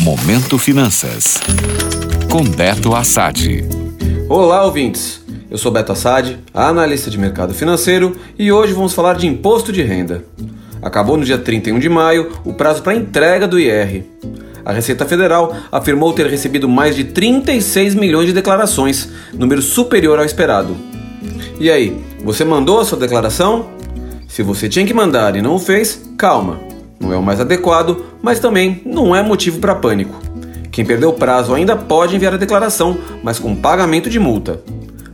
Momento 0.00 0.56
Finanças. 0.56 1.38
Com 2.30 2.42
Beto 2.42 2.94
Assad. 2.94 3.62
Olá, 4.30 4.64
ouvintes. 4.64 5.22
Eu 5.50 5.58
sou 5.58 5.70
Beto 5.70 5.92
Assad, 5.92 6.38
analista 6.54 7.10
de 7.10 7.18
mercado 7.18 7.52
financeiro, 7.52 8.16
e 8.38 8.50
hoje 8.50 8.72
vamos 8.72 8.94
falar 8.94 9.18
de 9.18 9.26
imposto 9.26 9.70
de 9.70 9.82
renda. 9.82 10.24
Acabou 10.80 11.18
no 11.18 11.24
dia 11.24 11.36
31 11.36 11.78
de 11.78 11.90
maio 11.90 12.32
o 12.46 12.54
prazo 12.54 12.82
para 12.82 12.94
entrega 12.94 13.46
do 13.46 13.60
IR. 13.60 14.04
A 14.64 14.72
Receita 14.72 15.04
Federal 15.04 15.54
afirmou 15.70 16.14
ter 16.14 16.26
recebido 16.28 16.66
mais 16.66 16.96
de 16.96 17.04
36 17.04 17.94
milhões 17.94 18.26
de 18.26 18.32
declarações, 18.32 19.10
número 19.34 19.60
superior 19.60 20.18
ao 20.18 20.24
esperado. 20.24 20.74
E 21.60 21.70
aí, 21.70 22.02
você 22.24 22.42
mandou 22.42 22.80
a 22.80 22.86
sua 22.86 22.98
declaração? 22.98 23.68
Se 24.26 24.42
você 24.42 24.66
tinha 24.66 24.86
que 24.86 24.94
mandar 24.94 25.36
e 25.36 25.42
não 25.42 25.56
o 25.56 25.58
fez, 25.58 26.00
calma. 26.16 26.69
Não 27.00 27.12
é 27.12 27.16
o 27.16 27.22
mais 27.22 27.40
adequado, 27.40 28.04
mas 28.22 28.38
também 28.38 28.82
não 28.84 29.16
é 29.16 29.22
motivo 29.22 29.58
para 29.58 29.74
pânico. 29.74 30.20
Quem 30.70 30.84
perdeu 30.84 31.08
o 31.08 31.14
prazo 31.14 31.54
ainda 31.54 31.74
pode 31.74 32.14
enviar 32.14 32.34
a 32.34 32.36
declaração, 32.36 32.98
mas 33.22 33.38
com 33.38 33.56
pagamento 33.56 34.10
de 34.10 34.20
multa. 34.20 34.60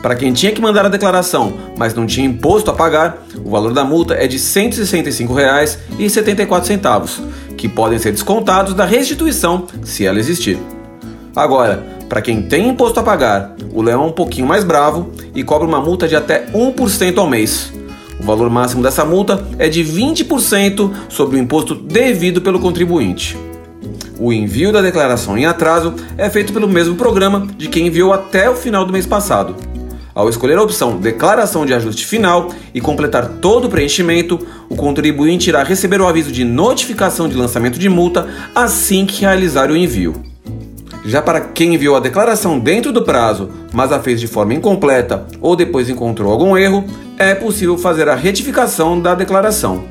Para 0.00 0.14
quem 0.16 0.32
tinha 0.32 0.52
que 0.52 0.60
mandar 0.60 0.86
a 0.86 0.88
declaração, 0.88 1.52
mas 1.76 1.94
não 1.94 2.06
tinha 2.06 2.26
imposto 2.26 2.70
a 2.70 2.74
pagar, 2.74 3.24
o 3.44 3.50
valor 3.50 3.72
da 3.72 3.84
multa 3.84 4.14
é 4.14 4.26
de 4.26 4.36
R$ 4.36 4.42
165,74, 4.42 7.20
que 7.56 7.68
podem 7.68 7.98
ser 7.98 8.12
descontados 8.12 8.74
da 8.74 8.84
restituição, 8.84 9.66
se 9.84 10.06
ela 10.06 10.18
existir. 10.18 10.58
Agora, 11.36 11.86
para 12.08 12.20
quem 12.20 12.42
tem 12.42 12.68
imposto 12.68 12.98
a 13.00 13.02
pagar, 13.02 13.54
o 13.72 13.80
leão 13.80 14.02
é 14.02 14.06
um 14.06 14.12
pouquinho 14.12 14.46
mais 14.46 14.64
bravo 14.64 15.12
e 15.34 15.42
cobra 15.42 15.66
uma 15.66 15.80
multa 15.80 16.08
de 16.08 16.16
até 16.16 16.46
1% 16.46 17.18
ao 17.18 17.28
mês. 17.28 17.72
O 18.22 18.24
valor 18.24 18.48
máximo 18.48 18.84
dessa 18.84 19.04
multa 19.04 19.44
é 19.58 19.68
de 19.68 19.82
20% 19.82 20.92
sobre 21.08 21.36
o 21.36 21.40
imposto 21.40 21.74
devido 21.74 22.40
pelo 22.40 22.60
contribuinte. 22.60 23.36
O 24.16 24.32
envio 24.32 24.72
da 24.72 24.80
declaração 24.80 25.36
em 25.36 25.44
atraso 25.44 25.92
é 26.16 26.30
feito 26.30 26.52
pelo 26.52 26.68
mesmo 26.68 26.94
programa 26.94 27.48
de 27.58 27.68
quem 27.68 27.88
enviou 27.88 28.12
até 28.12 28.48
o 28.48 28.54
final 28.54 28.84
do 28.84 28.92
mês 28.92 29.06
passado. 29.06 29.56
Ao 30.14 30.28
escolher 30.28 30.56
a 30.56 30.62
opção 30.62 30.98
Declaração 30.98 31.66
de 31.66 31.74
Ajuste 31.74 32.06
Final 32.06 32.50
e 32.72 32.80
completar 32.80 33.26
todo 33.40 33.64
o 33.64 33.68
preenchimento, 33.68 34.38
o 34.68 34.76
contribuinte 34.76 35.50
irá 35.50 35.64
receber 35.64 36.00
o 36.00 36.06
aviso 36.06 36.30
de 36.30 36.44
notificação 36.44 37.28
de 37.28 37.34
lançamento 37.34 37.76
de 37.76 37.88
multa 37.88 38.28
assim 38.54 39.04
que 39.04 39.22
realizar 39.22 39.68
o 39.68 39.76
envio. 39.76 40.31
Já 41.04 41.20
para 41.20 41.40
quem 41.40 41.74
enviou 41.74 41.96
a 41.96 42.00
declaração 42.00 42.58
dentro 42.58 42.92
do 42.92 43.02
prazo, 43.02 43.50
mas 43.72 43.90
a 43.90 43.98
fez 43.98 44.20
de 44.20 44.28
forma 44.28 44.54
incompleta 44.54 45.26
ou 45.40 45.56
depois 45.56 45.88
encontrou 45.88 46.30
algum 46.30 46.56
erro, 46.56 46.84
é 47.18 47.34
possível 47.34 47.76
fazer 47.76 48.08
a 48.08 48.14
retificação 48.14 49.00
da 49.00 49.14
declaração. 49.14 49.84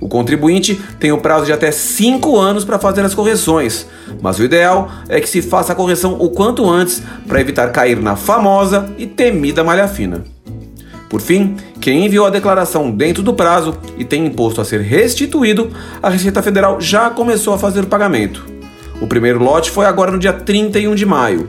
O 0.00 0.08
contribuinte 0.08 0.80
tem 1.00 1.10
o 1.12 1.18
prazo 1.18 1.46
de 1.46 1.52
até 1.52 1.72
5 1.72 2.36
anos 2.38 2.64
para 2.64 2.78
fazer 2.78 3.00
as 3.04 3.14
correções, 3.14 3.86
mas 4.20 4.38
o 4.38 4.44
ideal 4.44 4.90
é 5.08 5.20
que 5.20 5.28
se 5.28 5.42
faça 5.42 5.72
a 5.72 5.76
correção 5.76 6.18
o 6.20 6.28
quanto 6.30 6.68
antes 6.68 7.02
para 7.26 7.40
evitar 7.40 7.72
cair 7.72 7.98
na 7.98 8.14
famosa 8.14 8.88
e 8.98 9.06
temida 9.06 9.64
malha 9.64 9.88
fina. 9.88 10.24
Por 11.08 11.20
fim, 11.20 11.56
quem 11.80 12.04
enviou 12.04 12.26
a 12.26 12.30
declaração 12.30 12.90
dentro 12.90 13.22
do 13.22 13.34
prazo 13.34 13.76
e 13.96 14.04
tem 14.04 14.26
imposto 14.26 14.60
a 14.60 14.64
ser 14.64 14.80
restituído, 14.80 15.70
a 16.02 16.10
Receita 16.10 16.42
Federal 16.42 16.80
já 16.80 17.08
começou 17.08 17.54
a 17.54 17.58
fazer 17.58 17.80
o 17.80 17.86
pagamento. 17.86 18.53
O 19.00 19.06
primeiro 19.06 19.42
lote 19.42 19.70
foi 19.70 19.86
agora 19.86 20.10
no 20.10 20.18
dia 20.18 20.32
31 20.32 20.94
de 20.94 21.06
maio. 21.06 21.48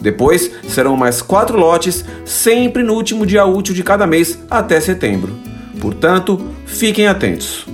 Depois 0.00 0.50
serão 0.68 0.96
mais 0.96 1.22
quatro 1.22 1.58
lotes, 1.58 2.04
sempre 2.24 2.82
no 2.82 2.94
último 2.94 3.24
dia 3.24 3.44
útil 3.44 3.74
de 3.74 3.82
cada 3.82 4.06
mês 4.06 4.38
até 4.50 4.80
setembro. 4.80 5.32
Portanto, 5.80 6.40
fiquem 6.66 7.06
atentos. 7.06 7.66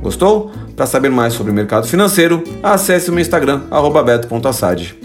Gostou? 0.00 0.50
Para 0.74 0.86
saber 0.86 1.10
mais 1.10 1.34
sobre 1.34 1.52
o 1.52 1.54
mercado 1.54 1.86
financeiro, 1.86 2.42
acesse 2.62 3.10
o 3.10 3.12
meu 3.12 3.22
Instagram, 3.22 3.62
beto.assad. 4.04 4.96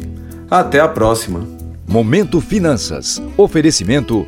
Até 0.49 0.79
a 0.79 0.87
próxima! 0.87 1.57
Momento 1.87 2.41
Finanças. 2.41 3.21
Oferecimento 3.37 4.27